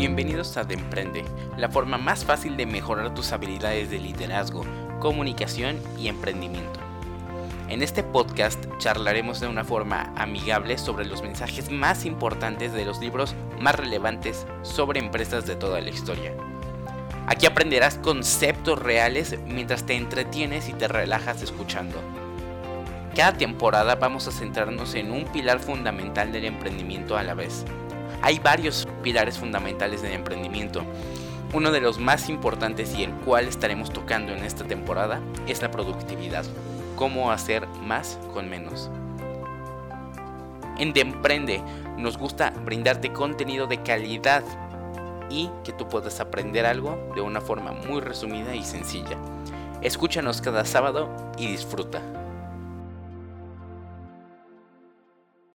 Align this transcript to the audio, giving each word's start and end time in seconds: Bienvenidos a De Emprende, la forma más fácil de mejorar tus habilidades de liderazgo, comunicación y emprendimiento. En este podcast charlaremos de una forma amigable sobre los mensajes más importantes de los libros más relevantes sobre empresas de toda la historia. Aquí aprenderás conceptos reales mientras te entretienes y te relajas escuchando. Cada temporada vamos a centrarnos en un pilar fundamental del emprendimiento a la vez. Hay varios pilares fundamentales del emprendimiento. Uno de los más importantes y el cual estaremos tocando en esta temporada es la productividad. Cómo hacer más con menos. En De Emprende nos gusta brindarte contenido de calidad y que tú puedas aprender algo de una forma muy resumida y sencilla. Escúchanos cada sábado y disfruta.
Bienvenidos 0.00 0.56
a 0.56 0.64
De 0.64 0.72
Emprende, 0.72 1.26
la 1.58 1.68
forma 1.68 1.98
más 1.98 2.24
fácil 2.24 2.56
de 2.56 2.64
mejorar 2.64 3.12
tus 3.12 3.32
habilidades 3.32 3.90
de 3.90 3.98
liderazgo, 3.98 4.64
comunicación 4.98 5.78
y 5.98 6.08
emprendimiento. 6.08 6.80
En 7.68 7.82
este 7.82 8.02
podcast 8.02 8.64
charlaremos 8.78 9.40
de 9.40 9.48
una 9.48 9.62
forma 9.62 10.10
amigable 10.16 10.78
sobre 10.78 11.04
los 11.04 11.20
mensajes 11.20 11.70
más 11.70 12.06
importantes 12.06 12.72
de 12.72 12.86
los 12.86 12.98
libros 12.98 13.34
más 13.60 13.74
relevantes 13.74 14.46
sobre 14.62 15.00
empresas 15.00 15.44
de 15.44 15.56
toda 15.56 15.82
la 15.82 15.90
historia. 15.90 16.32
Aquí 17.26 17.44
aprenderás 17.44 17.96
conceptos 17.96 18.78
reales 18.78 19.38
mientras 19.46 19.84
te 19.84 19.96
entretienes 19.96 20.70
y 20.70 20.72
te 20.72 20.88
relajas 20.88 21.42
escuchando. 21.42 22.00
Cada 23.14 23.34
temporada 23.34 23.96
vamos 23.96 24.26
a 24.28 24.32
centrarnos 24.32 24.94
en 24.94 25.12
un 25.12 25.24
pilar 25.24 25.60
fundamental 25.60 26.32
del 26.32 26.46
emprendimiento 26.46 27.18
a 27.18 27.22
la 27.22 27.34
vez. 27.34 27.66
Hay 28.22 28.38
varios 28.38 28.86
pilares 29.02 29.38
fundamentales 29.38 30.02
del 30.02 30.12
emprendimiento. 30.12 30.82
Uno 31.52 31.72
de 31.72 31.80
los 31.80 31.98
más 31.98 32.28
importantes 32.28 32.94
y 32.94 33.02
el 33.02 33.12
cual 33.12 33.48
estaremos 33.48 33.92
tocando 33.92 34.32
en 34.32 34.44
esta 34.44 34.64
temporada 34.64 35.20
es 35.46 35.62
la 35.62 35.70
productividad. 35.70 36.44
Cómo 36.96 37.30
hacer 37.32 37.66
más 37.82 38.18
con 38.32 38.48
menos. 38.48 38.90
En 40.78 40.92
De 40.92 41.00
Emprende 41.00 41.62
nos 41.96 42.16
gusta 42.16 42.50
brindarte 42.64 43.12
contenido 43.12 43.66
de 43.66 43.82
calidad 43.82 44.44
y 45.28 45.50
que 45.64 45.72
tú 45.72 45.88
puedas 45.88 46.20
aprender 46.20 46.66
algo 46.66 47.12
de 47.14 47.20
una 47.20 47.40
forma 47.40 47.72
muy 47.72 48.00
resumida 48.00 48.54
y 48.54 48.62
sencilla. 48.62 49.16
Escúchanos 49.82 50.40
cada 50.40 50.64
sábado 50.64 51.08
y 51.38 51.46
disfruta. 51.46 52.02